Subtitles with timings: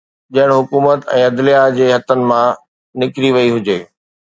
[0.35, 2.51] ڄڻ حڪومت ۽ عدليه جي هٿن مان
[3.05, 3.79] نڪري وئي هجي